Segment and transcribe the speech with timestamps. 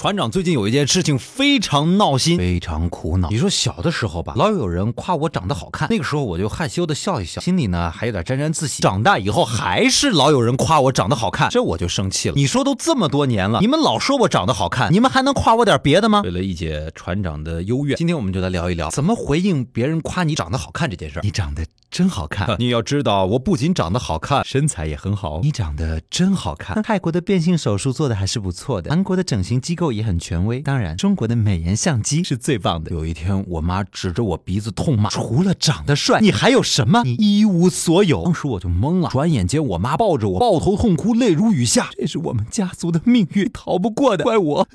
[0.00, 3.28] 船长最近有一件事情非常闹心，非常苦恼。
[3.28, 8.80] 你说小的时候吧，老有人夸我长得好看，那个时候我就害羞的笑一笑，心里呢还有点沾沾自喜。
[8.80, 12.34] 长大以后还是老有人夸我长得好看，这我就生气了。
[12.34, 16.22] 你说都这么多年了，你们老说我长得好看，你们还能夸我点别的吗？
[16.24, 21.22] 为了一解船长的优越，今天我们就来聊一聊怎么回应别人夸你长得好看这件事儿。
[21.22, 25.40] 你长得真好看， 你要知道，我不仅长得好看，身材也很好。
[25.42, 29.90] 你长得真好看，泰国的变性手术做的还是不错的，韩国的整形机构。
[29.90, 32.92] 也很权威，当然，中国的美颜相机是最棒的。
[32.92, 37.02] 有一天，我妈指着我鼻子痛骂：“除了长得帅，你还有什么？
[37.02, 39.08] 你一无所有。”当时我就懵了。
[39.08, 41.90] 转眼间，我妈抱着我抱头痛哭，泪如雨下。
[41.98, 44.68] 这是我们家族的命运，逃不过的，怪我。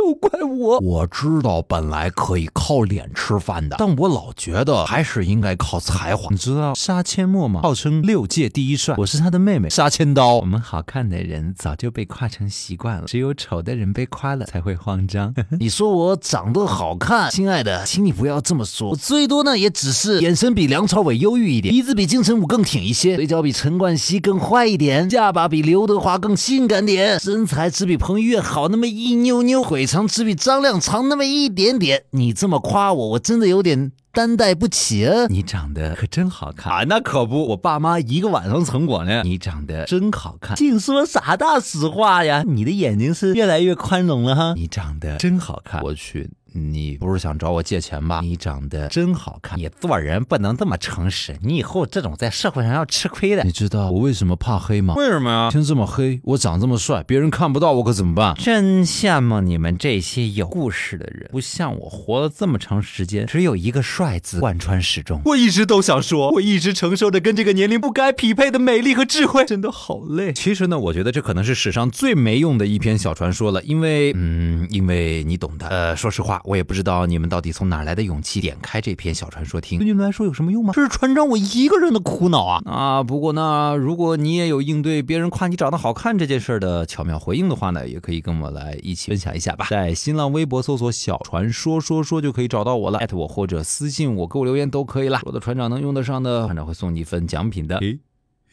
[0.00, 0.78] 都怪我！
[0.78, 6.28] 我知道本来可以靠脸吃饭的，但我老觉得还是应该靠才华。
[6.30, 7.60] 你知道杀阡陌吗？
[7.62, 10.36] 号称六界第一帅，我是他的妹妹杀千刀。
[10.36, 15.34] 我们好看的人早就被夸成习惯了，只有丑的人被夸了才会慌张。
[15.60, 18.88] 你说我长得好看，亲爱的，请你不要这么说。
[18.88, 29.50] 我最多呢也只是眼神比梁朝伟忧郁一点，鼻子比金城武更挺一些，嘴角比陈冠希更坏一点，下巴比刘德华更性感点，身材只比彭于晏好那么一妞妞。
[29.62, 35.26] 腿长只比张亮长那么一点点，你这么夸我，我真的有点担待不起啊！
[35.26, 36.84] 你长得可真好看啊！
[36.86, 39.22] 那可不，我爸妈一个晚上成果呢。
[39.24, 42.44] 你长得真好看，净说啥大实话呀！
[42.46, 44.54] 你的眼睛是越来越宽容了哈。
[44.54, 46.30] 你长得真好看，我去。
[46.52, 48.20] 你不是想找我借钱吧？
[48.22, 53.42] 你长得真好看，你做人不能这么诚实，你以后这种在社会上要吃亏的。
[53.44, 54.94] 你知道我为什么怕黑吗？
[54.96, 55.50] 为什么呀？
[55.50, 58.34] 天这么黑，我长这么帅，别人看不到我可怎么办？
[58.34, 65.20] 真羡慕你们这些有故事的人，不像我活了这么长时间，只有一个帅字贯穿始终。
[65.24, 70.32] 我一直都想说，我一直承受着跟这个年龄不该匹配的美丽和智慧，真的好累。
[70.32, 75.68] 其实呢，我觉得这可能是史上最没用的一篇小传说了，因为，嗯，因为你懂的。
[75.68, 76.39] 呃，说实话。
[76.44, 80.72] 我也不知道你们到底从哪来的勇气点开这篇小传说听，对你们来说有什么用吗？
[80.74, 82.62] 这是船长我一个人的苦恼啊！
[82.64, 89.66] 啊，不过呢，如果你也有应对别人夸你长得好看这件事的巧妙回应的话呢，也可以跟我来一起分享一下吧。
[89.70, 95.20] 在新浪微博搜索“小传说说说”就可以找到我了，艾特我或者私信我给我留言都可以了。
[95.24, 97.78] 我的船长能用得上的，船长会送你一份奖品的。
[97.78, 97.98] 嘿，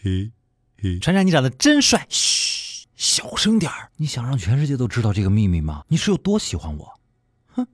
[0.02, 0.32] 嘿，
[0.82, 3.90] 嘿，船长你长得真帅，嘘，小声点儿。
[3.98, 5.84] 你想让全世界都知道这个秘密吗？
[5.88, 7.66] 你是有多喜欢我？